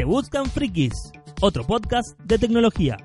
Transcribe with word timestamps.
Se 0.00 0.06
Buscan 0.06 0.46
Frikis, 0.46 1.12
otro 1.42 1.62
podcast 1.66 2.18
de 2.20 2.38
tecnología. 2.38 2.96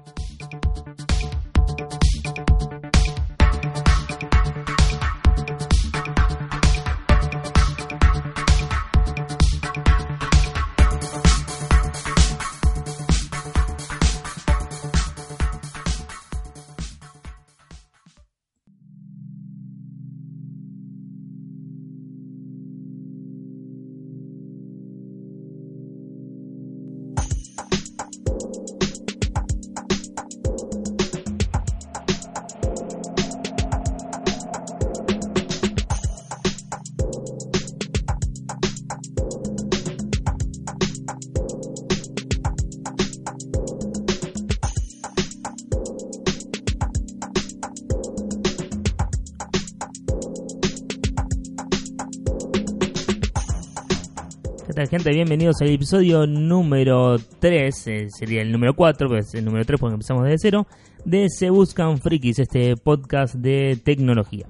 Tal 54.75 54.89
gente? 54.89 55.09
Bienvenidos 55.11 55.61
al 55.61 55.69
episodio 55.69 56.27
número 56.27 57.15
3, 57.39 57.87
eh, 57.87 58.07
sería 58.09 58.41
el 58.41 58.51
número 58.51 58.75
4, 58.75 59.07
pues 59.07 59.33
el 59.33 59.45
número 59.45 59.63
3 59.63 59.79
porque 59.79 59.93
empezamos 59.93 60.25
desde 60.25 60.37
cero, 60.37 60.67
de 61.05 61.29
Se 61.29 61.49
Buscan 61.49 61.97
Frikis, 61.97 62.39
este 62.39 62.75
podcast 62.75 63.35
de 63.35 63.79
tecnología. 63.81 64.47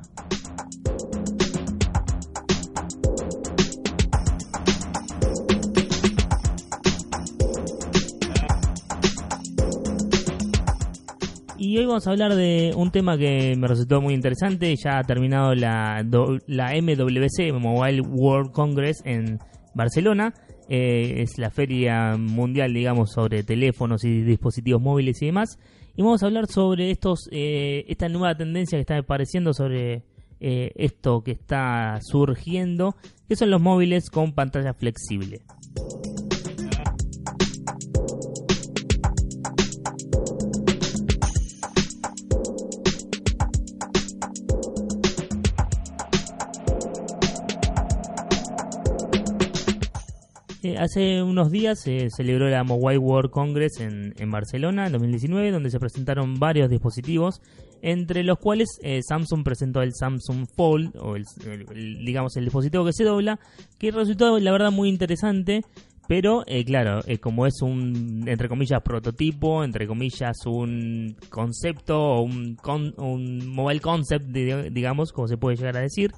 Y 11.59 11.77
hoy 11.77 11.85
vamos 11.85 12.07
a 12.07 12.09
hablar 12.09 12.33
de 12.33 12.73
un 12.75 12.89
tema 12.89 13.15
que 13.15 13.55
me 13.57 13.67
resultó 13.67 14.01
muy 14.01 14.15
interesante. 14.15 14.75
Ya 14.75 14.97
ha 14.97 15.03
terminado 15.03 15.53
la, 15.53 16.03
la 16.47 16.73
MWC, 16.73 17.53
Mobile 17.59 18.01
World 18.01 18.51
Congress, 18.51 19.03
en 19.05 19.39
Barcelona. 19.75 20.33
Eh, 20.67 21.21
es 21.21 21.37
la 21.37 21.51
feria 21.51 22.17
mundial, 22.17 22.73
digamos, 22.73 23.11
sobre 23.11 23.43
teléfonos 23.43 24.03
y 24.03 24.23
dispositivos 24.23 24.81
móviles 24.81 25.21
y 25.21 25.27
demás. 25.27 25.59
Y 25.95 26.01
vamos 26.01 26.23
a 26.23 26.25
hablar 26.25 26.47
sobre 26.47 26.89
estos, 26.89 27.29
eh, 27.31 27.85
esta 27.87 28.09
nueva 28.09 28.35
tendencia 28.35 28.77
que 28.77 28.81
está 28.81 28.97
apareciendo 28.97 29.53
sobre 29.53 30.03
eh, 30.39 30.71
esto 30.75 31.23
que 31.23 31.31
está 31.31 31.99
surgiendo, 32.01 32.95
que 33.27 33.35
son 33.35 33.51
los 33.51 33.61
móviles 33.61 34.09
con 34.09 34.33
pantalla 34.33 34.73
flexible. 34.73 35.41
Eh, 50.65 50.77
hace 50.79 51.21
unos 51.21 51.51
días 51.51 51.79
se 51.79 52.09
celebró 52.09 52.49
la 52.49 52.63
Mobile 52.63 52.97
World 52.97 53.29
Congress 53.29 53.79
en, 53.81 54.15
en 54.17 54.31
Barcelona 54.31 54.87
en 54.87 54.93
2019, 54.93 55.51
donde 55.51 55.69
se 55.69 55.79
presentaron 55.79 56.39
varios 56.39 56.71
dispositivos, 56.71 57.39
entre 57.83 58.23
los 58.23 58.39
cuales 58.39 58.67
eh, 58.81 59.01
Samsung 59.07 59.43
presentó 59.43 59.83
el 59.83 59.93
Samsung 59.93 60.47
Fold, 60.55 60.95
o 60.97 61.15
el, 61.17 61.25
digamos 62.03 62.35
el 62.37 62.45
dispositivo 62.45 62.83
que 62.83 62.93
se 62.93 63.03
dobla, 63.03 63.39
que 63.77 63.91
resultó 63.91 64.39
la 64.39 64.51
verdad 64.51 64.71
muy 64.71 64.89
interesante, 64.89 65.61
pero 66.07 66.41
eh, 66.47 66.65
claro, 66.65 67.01
eh, 67.05 67.19
como 67.19 67.45
es 67.45 67.61
un, 67.61 68.23
entre 68.27 68.49
comillas, 68.49 68.81
prototipo, 68.81 69.63
entre 69.63 69.85
comillas, 69.85 70.35
un 70.47 71.15
concepto 71.29 71.99
o 72.01 72.21
un, 72.23 72.55
con- 72.55 72.95
un 72.97 73.47
mobile 73.53 73.81
concept, 73.81 74.25
di- 74.25 74.71
digamos, 74.71 75.11
como 75.11 75.27
se 75.27 75.37
puede 75.37 75.57
llegar 75.57 75.77
a 75.77 75.81
decir, 75.81 76.09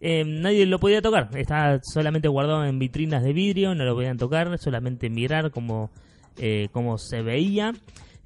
eh, 0.00 0.24
nadie 0.24 0.66
lo 0.66 0.78
podía 0.78 1.02
tocar. 1.02 1.30
Está 1.36 1.80
solamente 1.82 2.28
guardado 2.28 2.64
en 2.64 2.78
vitrinas 2.78 3.22
de 3.22 3.32
vidrio, 3.32 3.74
no 3.74 3.84
lo 3.84 3.94
podían 3.94 4.18
tocar, 4.18 4.56
solamente 4.58 5.10
mirar 5.10 5.50
cómo, 5.50 5.90
eh, 6.38 6.68
cómo 6.72 6.98
se 6.98 7.22
veía. 7.22 7.72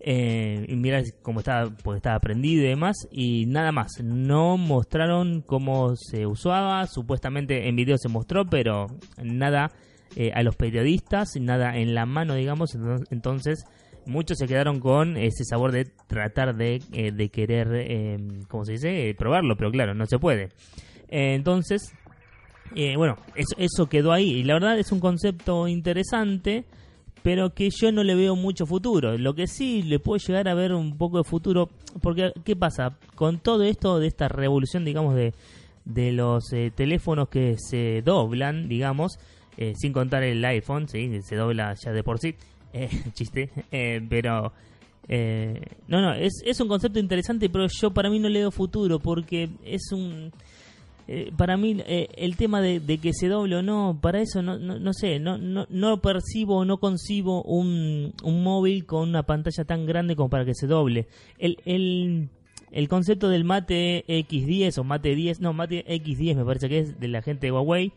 eh, 0.06 0.66
y 0.68 0.76
mirar 0.76 1.02
cómo 1.22 1.38
estaba, 1.40 1.70
pues 1.82 1.96
estaba 1.96 2.18
prendido 2.18 2.62
y 2.62 2.68
demás, 2.68 3.08
y 3.10 3.46
nada 3.46 3.72
más. 3.72 4.02
No 4.02 4.58
mostraron 4.58 5.40
cómo 5.40 5.96
se 5.96 6.26
usaba. 6.26 6.86
Supuestamente 6.86 7.68
en 7.68 7.76
video 7.76 7.96
se 7.96 8.10
mostró, 8.10 8.44
pero 8.44 8.86
nada 9.22 9.70
eh, 10.14 10.30
a 10.34 10.42
los 10.42 10.56
periodistas, 10.56 11.30
nada 11.40 11.78
en 11.78 11.94
la 11.94 12.04
mano, 12.04 12.34
digamos. 12.34 12.76
Entonces- 13.10 13.64
muchos 14.06 14.36
se 14.36 14.46
quedaron 14.46 14.78
con 14.80 15.16
ese 15.16 15.44
sabor 15.44 15.72
de 15.72 15.86
tratar 16.06 16.54
de, 16.54 16.82
eh, 16.92 17.10
de 17.10 17.28
querer, 17.30 17.68
eh, 17.72 18.18
¿cómo 18.48 18.66
se 18.66 18.72
dice? 18.72 19.08
Eh, 19.08 19.14
probarlo, 19.14 19.56
pero 19.56 19.70
claro, 19.70 19.94
no 19.94 20.04
se 20.04 20.18
puede. 20.18 20.50
Eh, 21.08 21.34
entonces, 21.34 21.92
eh, 22.74 22.96
bueno, 22.96 23.16
eso, 23.34 23.56
eso 23.58 23.88
quedó 23.88 24.12
ahí. 24.12 24.30
Y 24.30 24.44
la 24.44 24.54
verdad 24.54 24.78
es 24.78 24.92
un 24.92 25.00
concepto 25.00 25.68
interesante, 25.68 26.64
pero 27.22 27.54
que 27.54 27.70
yo 27.70 27.90
no 27.92 28.04
le 28.04 28.14
veo 28.14 28.36
mucho 28.36 28.66
futuro. 28.66 29.16
Lo 29.16 29.34
que 29.34 29.46
sí 29.46 29.82
le 29.82 29.98
puedo 29.98 30.18
llegar 30.18 30.48
a 30.48 30.54
ver 30.54 30.74
un 30.74 30.98
poco 30.98 31.18
de 31.18 31.24
futuro, 31.24 31.70
porque 32.02 32.32
¿qué 32.44 32.54
pasa? 32.54 32.98
Con 33.14 33.38
todo 33.38 33.62
esto 33.62 33.98
de 33.98 34.08
esta 34.08 34.28
revolución, 34.28 34.84
digamos, 34.84 35.14
de, 35.14 35.32
de 35.84 36.12
los 36.12 36.52
eh, 36.52 36.72
teléfonos 36.74 37.28
que 37.28 37.56
se 37.58 38.02
doblan, 38.02 38.68
digamos, 38.68 39.18
eh, 39.56 39.74
sin 39.76 39.92
contar 39.92 40.22
el 40.22 40.44
iPhone, 40.44 40.88
sí, 40.88 41.22
se 41.22 41.36
dobla 41.36 41.74
ya 41.74 41.92
de 41.92 42.02
por 42.02 42.18
sí, 42.18 42.34
eh, 42.72 42.90
chiste, 43.12 43.50
pero... 44.08 44.52
no, 45.88 46.00
no, 46.00 46.14
es, 46.14 46.42
es 46.44 46.60
un 46.60 46.68
concepto 46.68 46.98
interesante, 46.98 47.48
pero 47.48 47.66
yo 47.68 47.90
para 47.92 48.10
mí 48.10 48.18
no 48.18 48.28
le 48.28 48.40
veo 48.40 48.50
futuro, 48.50 48.98
porque 48.98 49.48
es 49.64 49.92
un... 49.92 50.32
Eh, 51.06 51.32
para 51.36 51.56
mí 51.56 51.76
eh, 51.86 52.08
el 52.16 52.36
tema 52.36 52.62
de, 52.62 52.80
que 52.98 53.12
se 53.12 53.28
doble 53.28 53.56
o 53.56 53.62
no, 53.62 53.98
para 54.00 54.20
eso 54.20 54.40
no, 54.40 54.58
no, 54.58 54.78
no 54.78 54.92
sé, 54.94 55.18
no, 55.18 55.36
no, 55.36 55.66
no 55.68 56.00
percibo 56.00 56.64
no 56.64 56.78
concibo 56.78 57.42
un, 57.42 58.14
un 58.22 58.42
móvil 58.42 58.86
con 58.86 59.10
una 59.10 59.22
pantalla 59.22 59.64
tan 59.64 59.84
grande 59.84 60.16
como 60.16 60.30
para 60.30 60.46
que 60.46 60.54
se 60.54 60.66
doble. 60.66 61.06
El, 61.38 61.58
el, 61.66 62.30
el 62.72 62.88
concepto 62.88 63.28
del 63.28 63.44
Mate 63.44 64.04
X10 64.08 64.78
o 64.78 64.84
Mate 64.84 65.14
10, 65.14 65.40
no, 65.40 65.52
Mate 65.52 65.84
X10 65.86 66.36
me 66.36 66.44
parece 66.44 66.68
que 66.68 66.78
es 66.78 66.98
de 66.98 67.08
la 67.08 67.20
gente 67.20 67.48
de 67.48 67.52
Huawei, 67.52 67.92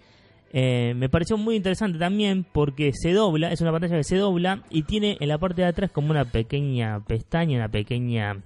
eh, 0.54 0.94
me 0.96 1.10
pareció 1.10 1.38
muy 1.38 1.56
interesante 1.56 1.98
también 1.98 2.46
porque 2.52 2.92
se 2.94 3.12
dobla, 3.12 3.52
es 3.52 3.62
una 3.62 3.72
pantalla 3.72 3.98
que 3.98 4.04
se 4.04 4.16
dobla 4.18 4.64
y 4.70 4.84
tiene 4.84 5.18
en 5.20 5.28
la 5.28 5.38
parte 5.38 5.62
de 5.62 5.68
atrás 5.68 5.92
como 5.92 6.12
una 6.12 6.26
pequeña 6.26 7.04
pestaña, 7.06 7.58
una 7.58 7.70
pequeña... 7.70 8.42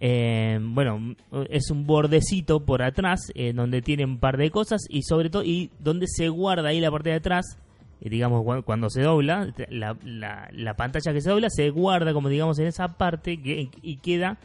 Eh, 0.00 0.60
bueno, 0.62 1.16
es 1.50 1.70
un 1.72 1.84
bordecito 1.86 2.60
por 2.64 2.82
atrás 2.82 3.18
eh, 3.34 3.52
donde 3.52 3.82
tiene 3.82 4.04
un 4.04 4.18
par 4.18 4.36
de 4.36 4.50
cosas 4.50 4.82
y 4.88 5.02
sobre 5.02 5.28
todo 5.28 5.42
y 5.42 5.70
donde 5.80 6.06
se 6.06 6.28
guarda 6.28 6.68
ahí 6.68 6.78
la 6.80 6.90
parte 6.92 7.10
de 7.10 7.16
atrás, 7.16 7.58
eh, 8.00 8.08
digamos 8.08 8.44
cu- 8.44 8.62
cuando 8.62 8.90
se 8.90 9.02
dobla, 9.02 9.52
la, 9.70 9.96
la- 10.04 10.48
la 10.52 10.74
pantalla 10.74 11.12
que 11.12 11.20
se 11.20 11.30
dobla 11.30 11.50
se 11.50 11.70
guarda 11.70 12.12
como 12.12 12.28
digamos 12.28 12.58
en 12.60 12.66
esa 12.68 12.96
parte 12.96 13.42
que, 13.42 13.70
y 13.82 13.96
queda 13.96 14.38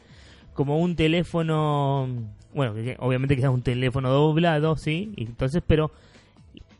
como 0.55 0.79
un 0.79 0.95
teléfono, 0.95 2.07
bueno, 2.55 2.73
obviamente 2.99 3.35
queda 3.35 3.51
un 3.51 3.61
teléfono 3.61 4.09
doblado, 4.09 4.75
sí, 4.75 5.13
entonces 5.17 5.61
pero 5.67 5.91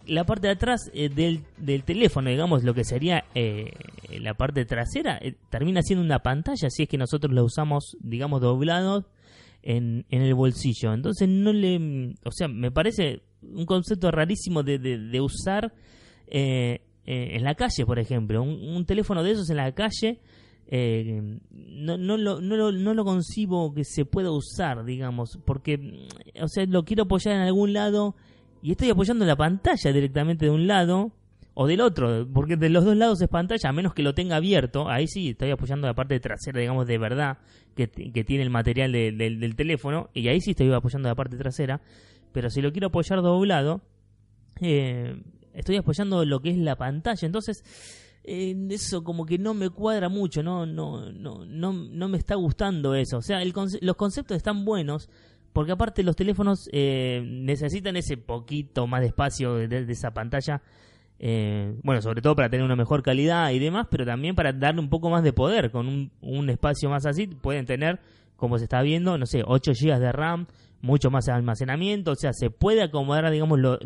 la 0.08 0.26
parte 0.26 0.48
de 0.48 0.54
atrás 0.54 0.92
eh, 0.94 1.10
del, 1.10 1.42
del 1.58 1.84
teléfono, 1.84 2.30
digamos, 2.30 2.64
lo 2.64 2.74
que 2.74 2.84
sería 2.84 3.26
eh, 3.36 3.72
la 4.20 4.34
parte 4.34 4.66
trasera, 4.66 5.18
eh, 5.22 5.36
termina 5.50 5.82
siendo 5.82 6.04
una 6.04 6.20
pantalla 6.20 6.70
si 6.70 6.84
es 6.84 6.90
que 6.90 6.98
nosotros 6.98 7.34
la 7.34 7.44
usamos, 7.44 7.98
digamos, 8.02 8.42
doblado 8.42 9.06
en, 9.62 10.06
en 10.10 10.22
el 10.22 10.34
bolsillo. 10.34 10.94
Entonces 10.94 11.28
no 11.30 11.54
le... 11.54 12.16
O 12.26 12.32
sea, 12.32 12.48
me 12.48 12.72
parece 12.72 13.22
un 13.42 13.66
concepto 13.66 14.12
rarísimo 14.12 14.64
de, 14.64 14.80
de, 14.80 14.98
de 14.98 15.22
usar 15.22 15.74
eh, 16.28 16.82
eh, 17.06 17.30
en 17.36 17.44
la 17.44 17.56
calle, 17.56 17.86
por 17.86 18.00
ejemplo. 18.00 18.42
Un, 18.44 18.76
un 18.76 18.86
teléfono 18.86 19.24
de 19.24 19.32
esos 19.32 19.50
en 19.50 19.58
la 19.58 19.72
calle... 19.74 20.20
no, 20.72 21.98
no, 21.98 22.18
lo, 22.18 22.42
no, 22.42 22.56
lo, 22.56 22.72
no 22.72 22.94
lo 22.94 23.04
concibo 23.04 23.74
que 23.74 23.84
se 23.84 24.06
pueda 24.06 24.32
usar, 24.32 24.86
digamos, 24.86 25.38
porque, 25.46 26.08
o 26.42 26.48
sea, 26.48 26.66
lo 26.66 26.84
quiero 26.84 27.04
apoyar 27.04 27.36
en 27.36 27.42
algún 27.42 27.74
lado 27.74 28.16
y 28.64 28.72
estoy 28.72 28.90
apoyando 28.90 29.26
la 29.26 29.36
pantalla 29.36 29.92
directamente 29.94 30.46
de 30.46 30.52
un 30.52 30.66
lado 30.66 31.12
o 31.54 31.68
del 31.68 31.82
otro, 31.82 32.28
porque 32.34 32.56
de 32.58 32.70
los 32.70 32.84
dos 32.84 32.96
lados 32.96 33.22
es 33.22 33.28
pantalla, 33.28 33.70
a 33.70 33.74
menos 33.74 33.94
que 33.94 34.02
lo 34.02 34.16
tenga 34.16 34.38
abierto, 34.38 34.90
ahí 34.90 35.06
sí 35.08 35.30
estoy 35.30 35.52
apoyando 35.52 35.86
la 35.86 35.94
parte 35.94 36.20
trasera, 36.20 36.60
digamos, 36.60 36.88
de 36.88 36.98
verdad, 36.98 37.38
que, 37.76 37.88
que 37.90 38.24
tiene 38.24 38.42
el 38.44 38.50
material 38.50 38.92
de- 38.92 39.12
del- 39.12 39.40
del 39.40 39.56
teléfono, 39.56 40.10
y 40.16 40.28
ahí 40.30 40.42
sí 40.42 40.52
estoy 40.52 40.72
apoyando 40.74 41.10
la 41.10 41.16
parte 41.16 41.38
trasera, 41.38 41.82
pero 42.32 42.50
si 42.50 42.62
lo 42.62 42.72
quiero 42.72 42.88
apoyar 42.88 43.22
doblado, 43.22 43.82
eh, 44.62 45.22
estoy 45.54 45.78
apoyando 45.78 46.26
lo 46.26 46.40
que 46.42 46.50
es 46.52 46.58
la 46.58 46.76
pantalla, 46.76 47.26
entonces 47.26 47.64
eh, 48.24 48.56
eso 48.70 49.04
como 49.04 49.26
que 49.26 49.38
no 49.38 49.54
me 49.54 49.70
cuadra 49.70 50.10
mucho, 50.10 50.42
no, 50.44 50.66
no, 50.66 51.12
no, 51.12 51.46
no, 51.46 51.74
no 51.74 52.08
me 52.08 52.18
está 52.18 52.36
gustando 52.36 52.96
eso. 52.96 53.18
O 53.18 53.22
sea, 53.22 53.40
los 53.44 53.96
conceptos 53.98 54.38
están 54.38 54.64
buenos, 54.66 55.10
porque 55.54 55.72
aparte 55.72 56.04
los 56.04 56.16
teléfonos 56.16 56.68
eh, 56.74 57.24
necesitan 57.26 57.96
ese 57.96 58.18
poquito 58.18 58.88
más 58.88 59.02
de 59.02 59.08
espacio 59.08 59.56
de, 59.56 59.86
esa 59.90 60.12
pantalla. 60.12 60.62
Eh, 61.20 61.76
bueno, 61.84 62.02
sobre 62.02 62.22
todo 62.22 62.36
para 62.36 62.50
tener 62.50 62.66
una 62.66 62.76
mejor 62.76 63.04
calidad 63.04 63.52
y 63.52 63.60
demás, 63.60 63.88
pero 63.90 64.06
también 64.06 64.36
para 64.36 64.52
darle 64.52 64.82
un 64.82 64.90
poco 64.90 65.10
más 65.10 65.24
de 65.24 65.32
poder. 65.32 65.72
Con 65.72 66.12
un, 66.22 66.50
espacio 66.50 66.90
más 66.90 67.06
así 67.06 67.28
pueden 67.28 67.66
tener, 67.66 68.00
como 68.36 68.58
se 68.58 68.66
está 68.66 68.82
viendo, 68.82 69.18
no 69.18 69.26
sé, 69.26 69.44
8 69.46 69.72
GB 69.80 70.00
de 70.00 70.12
RAM, 70.12 70.48
mucho 70.82 71.12
más 71.12 71.30
almacenamiento, 71.30 72.12
o 72.12 72.16
sea, 72.16 72.34
se 72.34 72.50
puede 72.50 72.82
acomodar, 72.82 73.30
digamos, 73.32 73.60
los, 73.60 73.80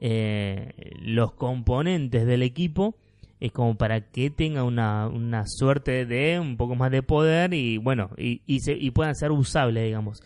los 0.00 1.32
componentes 1.34 2.26
del 2.26 2.42
equipo 2.42 2.96
es 3.40 3.52
como 3.52 3.76
para 3.76 4.00
que 4.00 4.30
tenga 4.30 4.64
una, 4.64 5.08
una 5.08 5.44
suerte 5.46 6.06
de 6.06 6.40
un 6.40 6.56
poco 6.56 6.74
más 6.74 6.90
de 6.90 7.02
poder 7.02 7.52
y 7.52 7.78
bueno, 7.78 8.10
y, 8.16 8.40
y, 8.46 8.60
se, 8.60 8.72
y 8.72 8.90
puedan 8.90 9.14
ser 9.14 9.30
usables, 9.30 9.84
digamos. 9.84 10.22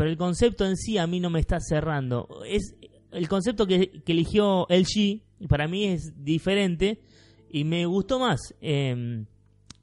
Pero 0.00 0.08
el 0.08 0.16
concepto 0.16 0.64
en 0.64 0.78
sí 0.78 0.96
a 0.96 1.06
mí 1.06 1.20
no 1.20 1.28
me 1.28 1.40
está 1.40 1.60
cerrando. 1.60 2.26
Es 2.48 2.74
el 3.12 3.28
concepto 3.28 3.66
que, 3.66 4.00
que 4.02 4.12
eligió 4.12 4.66
LG, 4.70 5.46
para 5.46 5.68
mí 5.68 5.84
es 5.84 6.14
diferente 6.24 7.02
y 7.50 7.64
me 7.64 7.84
gustó 7.84 8.18
más. 8.18 8.54
Em, 8.62 9.26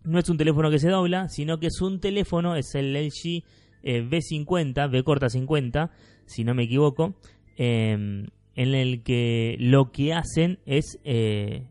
no 0.03 0.17
es 0.17 0.27
un 0.27 0.37
teléfono 0.37 0.71
que 0.71 0.79
se 0.79 0.89
dobla, 0.89 1.29
sino 1.29 1.59
que 1.59 1.67
es 1.67 1.79
un 1.81 1.99
teléfono, 1.99 2.55
es 2.55 2.73
el 2.73 2.95
LG 2.95 3.43
eh, 3.83 4.09
B50, 4.09 4.89
B 4.89 5.03
corta 5.03 5.29
50, 5.29 5.91
si 6.25 6.43
no 6.43 6.55
me 6.55 6.63
equivoco, 6.63 7.13
em, 7.55 8.25
en 8.55 8.73
el 8.73 9.03
que 9.03 9.55
lo 9.59 9.91
que 9.91 10.15
hacen 10.15 10.57
es 10.65 10.99
eh, 11.03 11.67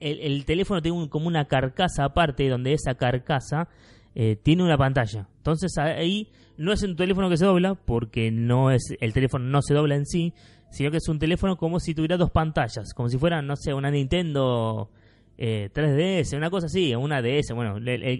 el, 0.00 0.44
teléfono 0.44 0.82
tiene 0.82 1.08
como 1.08 1.28
una 1.28 1.44
carcasa 1.44 2.02
aparte, 2.06 2.48
donde 2.48 2.72
esa 2.72 2.96
carcasa 2.96 3.68
eh, 4.16 4.34
tiene 4.42 4.64
una 4.64 4.76
pantalla. 4.76 5.28
Entonces 5.36 5.78
ahí 5.78 6.28
no 6.56 6.72
es 6.72 6.82
un 6.82 6.96
teléfono 6.96 7.28
que 7.28 7.36
se 7.36 7.44
dobla, 7.44 7.74
porque 7.76 8.32
no 8.32 8.72
es 8.72 8.96
el 9.00 9.12
teléfono 9.12 9.44
no 9.44 9.62
se 9.62 9.74
dobla 9.74 9.94
en 9.94 10.06
sí, 10.06 10.34
sino 10.70 10.90
que 10.90 10.96
es 10.96 11.08
un 11.08 11.20
teléfono 11.20 11.56
como 11.56 11.78
si 11.78 11.94
tuviera 11.94 12.16
dos 12.16 12.32
pantallas, 12.32 12.92
como 12.94 13.08
si 13.08 13.18
fuera, 13.18 13.40
no 13.42 13.54
sé, 13.54 13.72
una 13.72 13.90
Nintendo 13.90 14.90
3DS, 15.38 16.32
eh, 16.32 16.36
una 16.36 16.50
cosa 16.50 16.66
así, 16.66 16.94
una 16.94 17.22
DS, 17.22 17.52
bueno, 17.54 17.76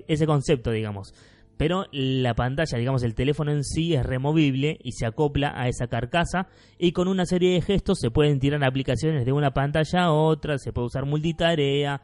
ese 0.07 0.27
concepto, 0.27 0.71
digamos 0.71 1.13
pero 1.57 1.87
la 1.91 2.35
pantalla, 2.35 2.79
digamos 2.79 3.03
el 3.03 3.15
teléfono 3.15 3.51
en 3.51 3.65
sí 3.65 3.95
es 3.95 4.05
removible 4.05 4.79
y 4.83 4.93
se 4.93 5.07
acopla 5.07 5.53
a 5.57 5.69
esa 5.69 5.87
carcasa 5.87 6.49
y 6.79 6.93
con 6.93 7.09
una 7.09 7.25
serie 7.25 7.55
de 7.55 7.63
gestos 7.63 7.99
se 7.99 8.11
pueden 8.11 8.39
tirar 8.41 8.63
aplicaciones 8.65 9.25
de 9.25 9.33
una 9.33 9.53
pantalla 9.53 10.05
a 10.05 10.13
otra, 10.13 10.59
se 10.59 10.73
puede 10.73 10.89
usar 10.89 11.07
multitarea. 11.07 12.03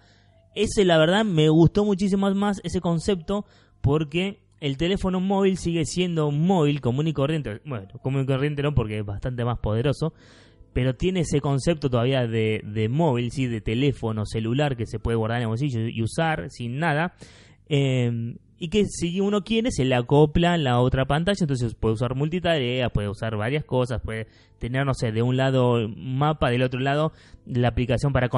Ese 0.54 0.84
la 0.84 0.98
verdad 0.98 1.24
me 1.24 1.48
gustó 1.48 1.84
muchísimo 1.84 2.30
más 2.34 2.60
ese 2.64 2.80
concepto 2.80 3.44
porque 3.82 4.38
el 4.60 4.78
teléfono 4.78 5.20
móvil 5.20 5.58
sigue 5.58 5.84
siendo 5.84 6.28
un 6.28 6.46
móvil 6.46 6.80
común 6.80 7.08
y 7.08 7.12
corriente, 7.12 7.60
bueno, 7.66 7.88
común 8.00 8.22
y 8.22 8.26
corriente 8.26 8.62
no 8.62 8.74
porque 8.74 8.98
es 8.98 9.04
bastante 9.04 9.44
más 9.44 9.58
poderoso, 9.58 10.14
pero 10.72 10.94
tiene 10.94 11.20
ese 11.20 11.42
concepto 11.42 11.90
todavía 11.90 12.26
de, 12.26 12.62
de 12.64 12.88
móvil, 12.88 13.30
sí, 13.30 13.46
de 13.46 13.60
teléfono 13.60 14.24
celular 14.24 14.76
que 14.76 14.86
se 14.86 14.98
puede 14.98 15.16
guardar 15.16 15.38
en 15.38 15.42
el 15.42 15.48
bolsillo 15.48 15.80
y 15.86 16.02
usar 16.02 16.48
sin 16.48 16.78
nada. 16.78 17.14
Eh, 17.68 18.36
y 18.62 18.68
que 18.68 18.84
si 18.84 19.20
uno 19.20 19.42
quiere 19.42 19.72
se 19.72 19.84
le 19.84 19.96
acopla 19.96 20.56
la 20.56 20.78
otra 20.78 21.04
pantalla, 21.04 21.38
entonces 21.40 21.74
puede 21.74 21.94
usar 21.94 22.14
multitarea, 22.14 22.90
puede 22.90 23.08
usar 23.08 23.36
varias 23.36 23.64
cosas, 23.64 24.00
puede 24.00 24.28
tener, 24.60 24.86
no 24.86 24.94
sé, 24.94 25.10
de 25.10 25.20
un 25.20 25.36
lado 25.36 25.88
mapa, 25.88 26.48
del 26.48 26.62
otro 26.62 26.78
lado 26.78 27.10
la 27.44 27.66
aplicación 27.66 28.12
para 28.12 28.28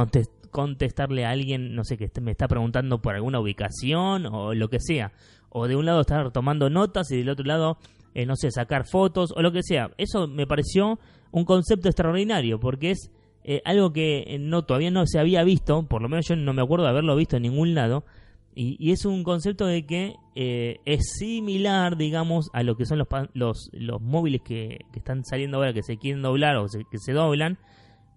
contestarle 0.54 1.24
a 1.24 1.30
alguien, 1.30 1.74
no 1.74 1.82
sé, 1.82 1.96
que 1.96 2.08
me 2.20 2.30
está 2.30 2.46
preguntando 2.46 3.02
por 3.02 3.16
alguna 3.16 3.40
ubicación 3.40 4.26
o 4.26 4.54
lo 4.54 4.68
que 4.68 4.78
sea. 4.78 5.10
O 5.48 5.66
de 5.66 5.74
un 5.74 5.84
lado 5.84 6.02
estar 6.02 6.30
tomando 6.30 6.70
notas 6.70 7.10
y 7.10 7.16
del 7.16 7.28
otro 7.28 7.44
lado, 7.44 7.76
eh, 8.14 8.24
no 8.24 8.36
sé, 8.36 8.52
sacar 8.52 8.86
fotos 8.86 9.32
o 9.34 9.42
lo 9.42 9.50
que 9.50 9.64
sea. 9.64 9.90
Eso 9.98 10.28
me 10.28 10.46
pareció 10.46 11.00
un 11.32 11.44
concepto 11.44 11.88
extraordinario 11.88 12.60
porque 12.60 12.92
es 12.92 13.10
eh, 13.42 13.62
algo 13.64 13.92
que 13.92 14.36
no 14.38 14.62
todavía 14.62 14.92
no 14.92 15.08
se 15.08 15.18
había 15.18 15.42
visto, 15.42 15.88
por 15.88 16.00
lo 16.02 16.08
menos 16.08 16.28
yo 16.28 16.36
no 16.36 16.52
me 16.52 16.62
acuerdo 16.62 16.84
de 16.84 16.90
haberlo 16.90 17.16
visto 17.16 17.36
en 17.36 17.42
ningún 17.42 17.74
lado 17.74 18.04
y, 18.54 18.92
es 18.92 19.04
un 19.04 19.24
concepto 19.24 19.66
de 19.66 19.84
que 19.84 20.14
eh, 20.36 20.78
es 20.84 21.14
similar, 21.18 21.96
digamos, 21.96 22.48
a 22.52 22.62
lo 22.62 22.76
que 22.76 22.86
son 22.86 22.98
los, 22.98 23.08
los, 23.32 23.70
los 23.72 24.00
móviles 24.00 24.42
que, 24.44 24.78
están 24.94 25.24
saliendo 25.24 25.56
ahora, 25.56 25.72
que 25.72 25.82
se 25.82 25.96
quieren 25.96 26.22
doblar 26.22 26.56
o 26.58 26.66
que 26.68 26.98
se 26.98 27.12
doblan, 27.12 27.58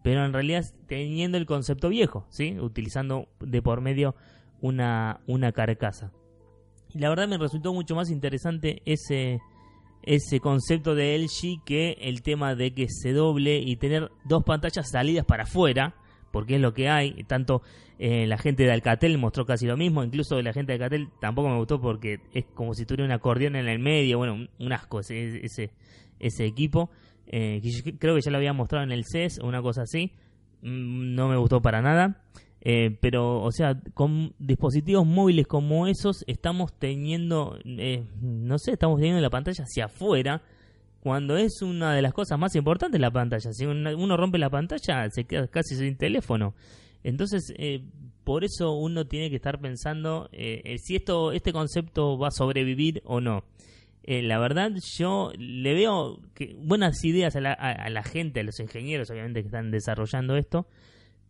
pero 0.04 0.26
en 0.26 0.34
realidad 0.34 0.64
teniendo 0.88 1.38
el 1.38 1.46
concepto 1.46 1.90
viejo, 1.90 2.26
¿sí? 2.30 2.60
Utilizando 2.60 3.28
de 3.40 3.62
por 3.62 3.82
medio 3.82 4.16
una, 4.62 5.22
una 5.28 5.52
carcasa. 5.52 6.12
Y 6.94 7.00
la 7.00 7.10
verdad 7.10 7.28
me 7.28 7.38
resultó 7.38 7.74
mucho 7.74 7.96
más 7.96 8.10
interesante 8.10 8.82
ese, 8.86 9.40
ese 10.04 10.40
concepto 10.40 10.96
de 10.96 11.18
LG 11.18 11.64
que 11.66 11.98
el 12.00 12.22
tema 12.22 12.56
de 12.56 12.74
que 12.74 12.88
se 12.90 13.12
doble 13.12 13.58
y 13.60 13.76
tener 13.76 14.10
dos 14.26 14.44
pantallas 14.44 14.90
salidas 14.90 15.26
para 15.26 15.44
afuera, 15.44 15.96
porque 16.32 16.56
es 16.56 16.62
lo 16.62 16.74
que 16.74 16.90
hay, 16.90 17.24
tanto 17.26 17.62
eh, 18.00 18.28
la 18.28 18.38
gente 18.38 18.64
de 18.64 18.72
Alcatel 18.72 19.18
mostró 19.18 19.46
casi 19.46 19.66
lo 19.66 19.76
mismo, 19.76 20.04
incluso 20.04 20.42
la 20.42 20.54
gente 20.54 20.72
de 20.72 20.84
Alcatel 20.84 21.10
tampoco 21.20 21.50
me 21.50 21.58
gustó 21.58 21.82
porque 21.82 22.20
es 22.34 22.46
como 22.46 22.74
si 22.74 22.86
tuviera 22.86 23.06
un 23.06 23.12
acordeón 23.12 23.56
en 23.56 23.68
el 23.68 23.80
medio, 23.80 24.20
bueno, 24.20 24.48
un, 24.60 24.72
asco 24.72 25.00
ese, 25.00 25.42
ese, 26.20 26.46
equipo. 26.46 26.90
Eh, 27.28 27.62
creo 28.00 28.16
que 28.16 28.22
ya 28.22 28.32
lo 28.32 28.38
había 28.38 28.54
mostrado 28.54 28.84
en 28.84 28.92
el 28.92 29.04
CES 29.06 29.40
o 29.40 29.48
una 29.48 29.62
cosa 29.62 29.84
así, 29.84 30.12
mm, 30.62 31.16
no 31.16 31.28
me 31.28 31.38
gustó 31.38 31.62
para 31.62 31.82
nada. 31.82 32.24
Eh, 32.62 32.98
pero, 33.00 33.42
o 33.42 33.52
sea, 33.52 33.80
con 33.94 34.34
dispositivos 34.40 35.06
móviles 35.06 35.48
como 35.48 35.88
esos, 35.88 36.24
estamos 36.28 36.74
teniendo, 36.78 37.58
no 38.22 38.58
sé, 38.58 38.72
estamos 38.72 38.98
teniendo 38.98 39.22
la 39.22 39.30
pantalla 39.30 39.64
hacia 39.64 39.86
afuera, 39.86 40.42
cuando 41.00 41.38
es 41.38 41.62
una 41.62 41.94
de 41.94 42.02
las 42.02 42.14
cosas 42.14 42.38
más 42.38 42.56
importantes 42.56 43.00
la 43.00 43.12
pantalla. 43.12 43.54
Si 43.54 43.66
uno 43.66 44.18
rompe 44.18 44.38
la 44.38 44.50
pantalla, 44.50 45.10
se 45.10 45.24
queda 45.24 45.48
casi 45.48 45.76
sin 45.76 45.96
teléfono. 45.96 46.54
Entonces, 47.04 47.54
eh, 47.58 47.86
por 48.26 48.44
eso 48.44 48.74
uno 48.74 49.08
tiene 49.08 49.30
que 49.30 49.38
estar 49.38 49.62
pensando 49.62 50.28
eh, 50.34 50.62
eh, 50.66 50.78
si 50.80 50.98
esto, 50.98 51.32
este 51.32 51.54
concepto 51.54 52.18
va 52.18 52.28
a 52.28 52.32
sobrevivir 52.32 53.02
o 53.06 53.22
no. 53.22 53.46
La 54.08 54.40
verdad, 54.40 54.72
yo 54.98 55.32
le 55.38 55.74
veo 55.74 56.22
que 56.34 56.56
buenas 56.58 57.04
ideas 57.04 57.36
a 57.36 57.42
la, 57.42 57.52
a, 57.52 57.90
la, 57.90 58.04
gente, 58.04 58.40
a 58.40 58.44
los 58.44 58.60
ingenieros, 58.60 59.10
obviamente, 59.10 59.42
que 59.42 59.48
están 59.48 59.70
desarrollando 59.70 60.38
esto, 60.38 60.66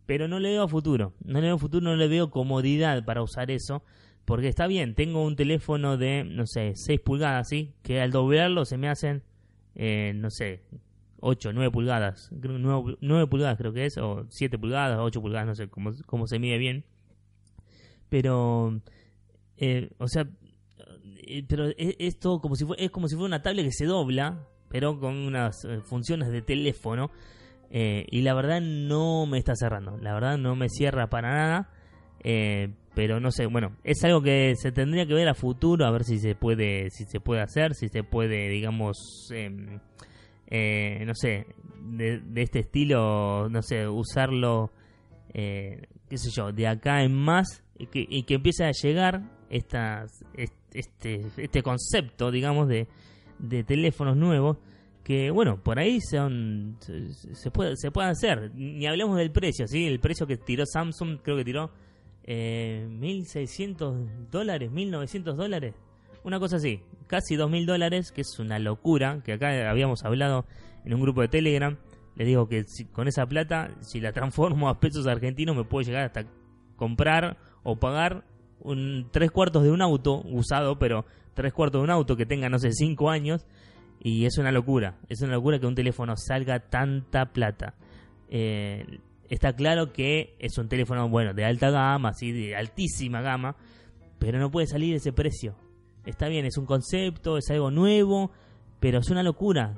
pero 0.06 0.28
no 0.28 0.38
le 0.38 0.50
veo 0.50 0.68
futuro. 0.68 1.12
No 1.24 1.40
le 1.40 1.48
veo 1.48 1.58
futuro, 1.58 1.82
no 1.82 1.96
le 1.96 2.06
veo 2.06 2.30
comodidad 2.30 3.04
para 3.04 3.22
usar 3.22 3.50
eso. 3.50 3.82
Porque 4.24 4.48
está 4.48 4.66
bien, 4.66 4.94
tengo 4.94 5.24
un 5.24 5.36
teléfono 5.36 5.96
de, 5.96 6.22
no 6.22 6.46
sé, 6.46 6.72
6 6.74 7.00
pulgadas, 7.00 7.48
¿sí? 7.48 7.74
Que 7.82 8.00
al 8.00 8.10
doblarlo 8.10 8.64
se 8.64 8.76
me 8.76 8.88
hacen, 8.88 9.22
no 9.74 10.30
sé, 10.30 10.62
8, 11.20 11.52
9 11.52 11.70
pulgadas, 11.72 12.30
9, 12.30 13.26
pulgadas 13.26 13.58
creo 13.58 13.72
que 13.72 13.86
es, 13.86 13.98
o 13.98 14.26
7 14.28 14.58
pulgadas, 14.58 14.98
8 15.00 15.20
pulgadas, 15.20 15.46
no 15.46 15.54
sé 15.54 15.68
cómo, 15.68 15.92
cómo 16.06 16.26
se 16.26 16.38
mide 16.38 16.58
bien. 16.58 16.84
Pero, 18.08 18.80
eh, 19.56 19.90
o 19.98 20.08
sea, 20.08 20.28
eh, 21.28 21.44
pero 21.48 21.66
es, 21.68 21.96
esto 21.98 22.40
como 22.40 22.56
si 22.56 22.64
fue, 22.64 22.76
es 22.78 22.90
como 22.90 23.08
si 23.08 23.14
fuera 23.14 23.26
una 23.28 23.42
tablet 23.42 23.66
que 23.66 23.72
se 23.72 23.86
dobla, 23.86 24.46
pero 24.68 24.98
con 24.98 25.16
unas 25.16 25.64
eh, 25.64 25.80
funciones 25.82 26.30
de 26.30 26.42
teléfono. 26.42 27.10
y 27.70 28.22
la 28.22 28.34
verdad 28.34 28.60
no 28.60 29.26
me 29.26 29.38
está 29.38 29.54
cerrando, 29.54 29.98
la 29.98 30.14
verdad 30.14 30.38
no 30.38 30.56
me 30.56 30.68
cierra 30.68 31.08
para 31.08 31.34
nada. 31.34 31.70
pero 32.94 33.20
no 33.20 33.30
sé, 33.30 33.46
bueno, 33.46 33.76
es 33.84 34.02
algo 34.04 34.22
que 34.22 34.54
se 34.56 34.72
tendría 34.72 35.06
que 35.06 35.14
ver 35.14 35.28
a 35.28 35.34
futuro, 35.34 35.86
a 35.86 35.90
ver 35.90 36.04
si 36.04 36.18
se 36.18 36.34
puede, 36.34 36.90
si 36.90 37.04
se 37.04 37.20
puede 37.20 37.42
hacer, 37.42 37.74
si 37.74 37.88
se 37.88 38.02
puede, 38.02 38.48
digamos, 38.48 39.30
em, 39.32 39.78
eh, 40.50 41.02
no 41.04 41.14
sé, 41.14 41.46
de, 41.82 42.22
este 42.36 42.60
estilo, 42.60 43.48
no 43.50 43.62
sé, 43.62 43.86
usarlo, 43.86 44.72
eh, 45.34 45.82
qué 46.08 46.16
sé 46.16 46.30
yo, 46.30 46.52
de 46.52 46.66
acá 46.66 47.02
en 47.02 47.14
más 47.14 47.62
y 47.78 47.86
que, 47.86 48.06
y 48.08 48.22
que 48.22 48.34
empiece 48.34 48.64
a 48.64 48.72
llegar 48.72 49.30
estas, 49.50 50.24
este, 50.72 51.26
este 51.36 51.62
concepto, 51.62 52.30
digamos, 52.30 52.68
de, 52.68 52.86
de 53.38 53.64
teléfonos 53.64 54.16
nuevos 54.16 54.58
que 55.08 55.30
bueno, 55.30 55.62
por 55.62 55.78
ahí 55.78 56.02
son 56.02 56.76
se, 56.80 57.50
puede 57.50 57.78
se 57.78 57.90
puede 57.90 58.08
hacer. 58.08 58.52
Ni 58.54 58.86
hablemos 58.86 59.16
del 59.16 59.30
precio, 59.30 59.66
¿sí? 59.66 59.86
El 59.86 60.00
precio 60.00 60.26
que 60.26 60.36
tiró 60.36 60.66
Samsung, 60.66 61.20
creo 61.22 61.34
que 61.38 61.46
tiró 61.46 61.70
eh, 62.24 62.86
1.600 62.90 64.28
dólares, 64.30 64.70
1.900 64.70 65.34
dólares. 65.34 65.74
Una 66.24 66.38
cosa 66.38 66.56
así, 66.56 66.82
casi 67.06 67.36
dos 67.36 67.50
mil 67.50 67.64
dólares, 67.64 68.12
que 68.12 68.20
es 68.20 68.38
una 68.38 68.58
locura, 68.58 69.22
que 69.24 69.32
acá 69.32 69.70
habíamos 69.70 70.04
hablado 70.04 70.44
en 70.84 70.92
un 70.92 71.00
grupo 71.00 71.22
de 71.22 71.28
Telegram. 71.28 71.78
Le 72.14 72.26
digo 72.26 72.46
que 72.46 72.66
con 72.92 73.08
esa 73.08 73.24
plata, 73.24 73.74
si 73.80 74.00
la 74.00 74.12
transformo 74.12 74.68
a 74.68 74.78
pesos 74.78 75.06
argentinos, 75.06 75.56
me 75.56 75.64
puedo 75.64 75.86
llegar 75.86 76.04
hasta 76.04 76.26
comprar 76.76 77.38
o 77.62 77.76
pagar 77.76 78.24
un 78.60 79.08
tres 79.10 79.30
cuartos 79.30 79.62
de 79.62 79.70
un 79.70 79.82
auto 79.82 80.22
usado, 80.24 80.78
pero 80.78 81.04
tres 81.34 81.52
cuartos 81.52 81.80
de 81.80 81.84
un 81.84 81.90
auto 81.90 82.16
que 82.16 82.26
tenga, 82.26 82.48
no 82.48 82.58
sé, 82.58 82.72
cinco 82.72 83.10
años. 83.10 83.46
Y 84.00 84.26
es 84.26 84.38
una 84.38 84.52
locura, 84.52 84.96
es 85.08 85.20
una 85.22 85.32
locura 85.32 85.58
que 85.58 85.66
un 85.66 85.74
teléfono 85.74 86.14
salga 86.16 86.60
tanta 86.60 87.32
plata. 87.32 87.74
Eh, 88.30 89.00
está 89.28 89.54
claro 89.54 89.92
que 89.92 90.36
es 90.38 90.56
un 90.58 90.68
teléfono, 90.68 91.08
bueno, 91.08 91.34
de 91.34 91.44
alta 91.44 91.70
gama, 91.70 92.10
así 92.10 92.30
de 92.32 92.56
altísima 92.56 93.20
gama, 93.20 93.56
pero 94.18 94.38
no 94.38 94.50
puede 94.50 94.66
salir 94.66 94.94
ese 94.94 95.12
precio. 95.12 95.56
Está 96.06 96.28
bien, 96.28 96.46
es 96.46 96.56
un 96.56 96.66
concepto, 96.66 97.36
es 97.36 97.50
algo 97.50 97.70
nuevo, 97.70 98.30
pero 98.80 99.00
es 99.00 99.10
una 99.10 99.22
locura. 99.22 99.74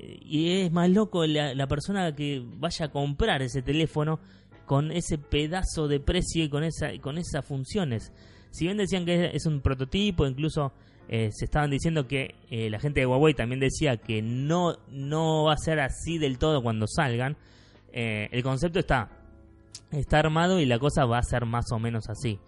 Y 0.00 0.62
es 0.62 0.72
más 0.72 0.88
loco 0.90 1.26
la, 1.26 1.66
persona 1.66 2.14
que 2.14 2.42
vaya 2.56 2.86
a 2.86 2.90
comprar 2.90 3.42
ese 3.42 3.62
teléfono 3.62 4.20
con 4.66 4.90
ese 4.92 5.18
pedazo 5.18 5.88
de 5.88 6.00
precio 6.00 6.44
y 6.44 6.48
con, 6.48 6.64
esa, 6.64 6.90
con 7.00 7.18
esas 7.18 7.44
funciones. 7.44 8.12
Si 8.50 8.66
bien 8.66 8.76
decían 8.76 9.04
que 9.04 9.30
es 9.34 9.46
un 9.46 9.60
prototipo, 9.60 10.26
incluso 10.26 10.72
eh, 11.08 11.30
se 11.32 11.44
estaban 11.44 11.70
diciendo 11.70 12.06
que 12.06 12.34
eh, 12.50 12.70
la 12.70 12.78
gente 12.78 13.00
de 13.00 13.06
Huawei 13.06 13.34
también 13.34 13.60
decía 13.60 13.96
que 13.98 14.22
no, 14.22 14.76
no 14.88 15.44
va 15.44 15.54
a 15.54 15.58
ser 15.58 15.80
así 15.80 16.18
del 16.18 16.38
todo 16.38 16.62
cuando 16.62 16.86
salgan. 16.86 17.36
Eh, 17.92 18.28
el 18.32 18.42
concepto 18.42 18.78
está, 18.78 19.10
está 19.90 20.20
armado 20.20 20.60
y 20.60 20.66
la 20.66 20.78
cosa 20.78 21.04
va 21.04 21.18
a 21.18 21.22
ser 21.22 21.44
más 21.44 21.70
o 21.72 21.78
menos 21.78 22.08
así. 22.08 22.38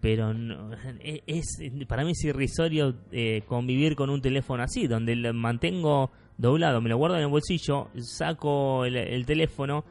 pero 0.00 0.34
e, 1.00 1.22
es, 1.26 1.46
para 1.86 2.04
mí 2.04 2.10
es 2.10 2.24
irrisorio 2.24 2.96
convivir 3.46 3.94
con 3.94 4.10
un 4.10 4.20
teléfono 4.20 4.62
así, 4.62 4.86
donde 4.86 5.14
lo 5.14 5.32
mantengo 5.32 6.10
doblado, 6.36 6.80
me 6.80 6.88
lo 6.88 6.96
guardo 6.96 7.16
en 7.16 7.22
el 7.22 7.28
bolsillo, 7.28 7.88
saco 8.00 8.84
el 8.84 9.24
teléfono 9.26 9.84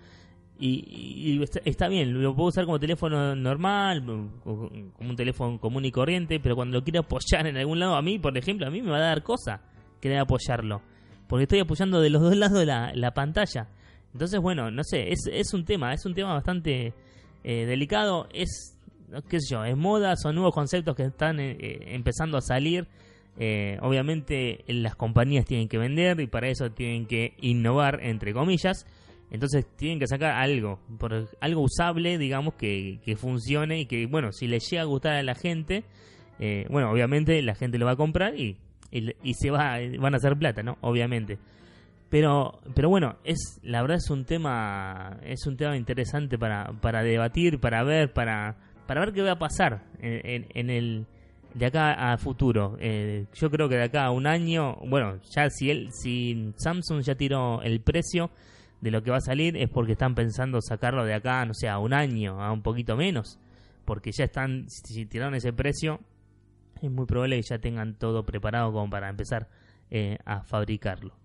y, 0.59 1.41
está, 1.65 1.87
bien, 1.87 2.21
lo 2.21 2.35
puedo 2.35 2.49
usar 2.49 2.65
como 2.65 2.79
teléfono 2.79 3.35
normal, 3.35 4.03
como 4.43 4.69
un 4.99 5.15
teléfono 5.15 5.59
común 5.59 5.83
y 5.83 5.91
corriente, 5.91 6.39
pero 6.39 6.55
cuando 6.55 6.77
lo 6.77 6.83
quiero 6.83 7.01
apoyar 7.01 7.47
en 7.47 7.57
algún 7.57 7.79
lado, 7.79 7.95
a 7.95 8.01
mí, 8.01 8.19
por 8.19 8.37
ejemplo, 8.37 8.67
a 8.67 8.69
mí 8.69 8.81
me 8.81 8.91
va 8.91 8.97
a 8.97 9.01
dar 9.01 9.23
cosa 9.23 9.61
querer 9.99 10.19
apoyarlo. 10.19 10.81
Porque 11.27 11.43
estoy 11.43 11.59
apoyando 11.59 12.01
de 12.01 12.09
los 12.09 12.21
dos 12.21 12.35
lados 12.35 12.59
de 12.59 12.65
la, 12.65 13.13
pantalla. 13.13 13.67
Entonces, 14.11 14.39
bueno, 14.39 14.69
no 14.69 14.83
sé, 14.83 15.11
es, 15.11 15.21
es 15.31 15.53
un 15.53 15.65
tema, 15.65 15.93
es 15.93 16.05
un 16.05 16.13
tema 16.13 16.33
bastante 16.33 16.93
eh, 17.43 17.65
delicado. 17.65 18.27
Es, 18.33 18.77
qué 19.29 19.39
sé 19.39 19.55
yo, 19.55 19.65
es 19.65 19.75
moda, 19.75 20.15
son 20.15 20.35
nuevos 20.35 20.53
conceptos 20.53 20.95
que 20.95 21.03
están 21.03 21.39
eh, 21.39 21.57
eh, 21.59 21.79
empezando 21.87 22.37
a 22.37 22.41
salir. 22.41 22.87
obviamente 23.81 24.63
las 24.67 24.95
compañías 24.95 25.45
tienen 25.45 25.67
que 25.67 25.77
vender 25.77 26.19
y 26.19 26.27
para 26.27 26.47
eso 26.49 26.69
tienen 26.71 27.07
que 27.07 27.33
innovar, 27.41 27.99
entre 28.03 28.33
comillas. 28.33 28.85
Entonces 29.33 29.65
tienen 29.75 29.99
que 29.99 30.05
sacar 30.05 30.35
algo, 30.35 30.79
por, 30.99 31.27
algo 31.41 31.61
usable, 31.61 32.19
digamos, 32.19 32.53
que, 32.53 32.99
funcione 33.17 33.79
y 33.79 33.85
que, 33.87 34.05
bueno, 34.05 34.31
si 34.31 34.47
le 34.47 34.59
llega 34.59 34.83
a 34.83 34.85
gustar 34.85 35.13
a 35.13 35.23
la 35.23 35.33
gente, 35.33 35.83
eh, 36.37 36.67
bueno, 36.69 36.91
obviamente 36.91 37.41
la 37.41 37.55
gente 37.55 37.79
lo 37.79 37.87
va 37.87 37.93
a 37.93 37.95
comprar 37.95 38.39
y, 38.39 38.59
y, 38.91 39.33
se 39.33 39.49
va, 39.49 39.79
van 39.99 40.13
a 40.13 40.17
hacer 40.17 40.37
plata, 40.37 40.61
¿no? 40.61 40.77
Obviamente. 40.81 41.39
Pero, 42.09 42.59
pero 42.75 42.89
bueno, 42.89 43.17
es 43.23 43.59
la 43.63 43.81
verdad 43.81 43.97
es 43.97 44.11
un 44.11 44.23
tema 44.23 45.17
es 45.23 45.47
un 45.47 45.57
tema 45.57 45.75
interesante 45.77 46.37
para, 46.37 46.71
para 46.79 47.01
debatir, 47.01 47.59
para 47.59 47.83
ver, 47.83 48.13
para, 48.13 48.55
para 48.85 49.01
ver 49.01 49.13
qué 49.13 49.23
va 49.23 49.31
a 49.31 49.39
pasar 49.39 49.83
en, 49.99 50.45
en, 50.53 50.69
el 50.69 51.07
de 51.55 51.65
acá 51.65 52.13
a 52.13 52.19
futuro. 52.19 52.77
Eh, 52.79 53.25
yo 53.33 53.49
creo 53.49 53.67
que 53.67 53.77
de 53.77 53.85
acá 53.85 54.05
a 54.05 54.11
un 54.11 54.27
año, 54.27 54.75
bueno, 54.85 55.19
ya 55.35 55.49
si 55.49 55.71
él, 55.71 55.89
si 55.91 56.53
Samsung 56.57 57.01
ya 57.01 57.15
tiró 57.15 57.63
el 57.63 57.81
precio, 57.81 58.29
de 58.83 58.91
lo 58.91 59.01
que 59.01 59.11
va 59.11 59.17
a 59.17 59.21
salir 59.21 59.55
es 59.55 59.69
porque 59.69 59.93
están 59.93 60.13
pensando 60.13 60.59
sacarlo 60.61 61.05
de 61.05 61.13
acá, 61.13 61.45
no 61.45 61.53
sé, 61.53 61.69
a 61.69 61.79
un 61.79 61.93
año, 61.93 62.43
a 62.43 62.51
un 62.51 62.61
poquito 62.61 62.97
menos. 62.97 63.39
Porque 63.85 64.11
ya 64.11 64.25
están, 64.25 64.65
si 64.67 65.05
tiraron 65.05 65.35
ese 65.35 65.53
precio, 65.53 66.01
es 66.81 66.91
muy 66.91 67.05
probable 67.05 67.37
que 67.37 67.43
ya 67.43 67.59
tengan 67.59 67.97
todo 67.97 68.25
preparado 68.25 68.73
como 68.73 68.89
para 68.89 69.07
empezar 69.07 69.47
eh, 69.89 70.17
a 70.25 70.43
fabricarlo. 70.43 71.15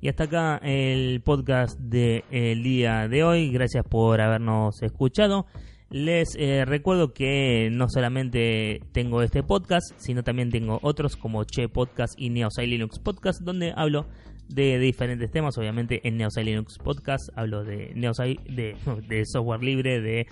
Y 0.00 0.08
hasta 0.08 0.24
acá 0.24 0.56
el 0.64 1.20
podcast 1.20 1.78
del 1.78 2.64
día 2.64 3.06
de 3.06 3.22
hoy. 3.22 3.52
Gracias 3.52 3.84
por 3.84 4.20
habernos 4.20 4.82
escuchado. 4.82 5.46
Les 5.92 6.36
eh, 6.38 6.64
recuerdo 6.64 7.12
que 7.12 7.68
no 7.70 7.86
solamente 7.90 8.80
tengo 8.92 9.20
este 9.20 9.42
podcast, 9.42 9.92
sino 9.98 10.22
también 10.22 10.50
tengo 10.50 10.78
otros 10.80 11.16
como 11.16 11.44
Che 11.44 11.68
Podcast 11.68 12.14
y 12.16 12.30
Neosai 12.30 12.66
Linux 12.66 12.98
Podcast, 12.98 13.42
donde 13.42 13.74
hablo 13.76 14.06
de, 14.48 14.78
diferentes 14.78 15.30
temas. 15.30 15.58
Obviamente 15.58 16.00
en 16.08 16.16
Neosai 16.16 16.44
Linux 16.44 16.78
Podcast 16.78 17.28
hablo 17.36 17.62
de, 17.62 17.92
Neosai, 17.94 18.40
de, 18.48 19.24
software 19.26 19.62
libre, 19.62 20.00
de 20.00 20.26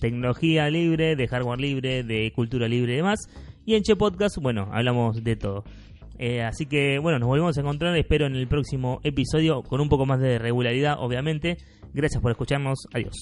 tecnología 0.00 0.70
libre, 0.70 1.16
de 1.16 1.26
hardware 1.26 1.60
libre, 1.60 2.04
de 2.04 2.30
cultura 2.32 2.68
libre 2.68 2.92
y 2.92 2.96
demás. 2.96 3.18
Y 3.66 3.74
en 3.74 3.82
Che 3.82 3.96
Podcast, 3.96 4.36
bueno, 4.40 4.68
hablamos 4.70 5.24
de 5.24 5.34
todo. 5.34 5.64
Eh, 6.20 6.42
así 6.42 6.66
que 6.66 7.00
bueno, 7.00 7.18
nos 7.18 7.26
volvemos 7.26 7.58
a 7.58 7.60
encontrar, 7.62 7.96
espero 7.96 8.26
en 8.26 8.36
el 8.36 8.46
próximo 8.46 9.00
episodio 9.02 9.64
con 9.64 9.80
un 9.80 9.88
poco 9.88 10.06
más 10.06 10.20
de 10.20 10.38
regularidad, 10.38 10.98
obviamente. 11.00 11.56
Gracias 11.92 12.22
por 12.22 12.30
escucharnos, 12.30 12.86
adiós. 12.94 13.16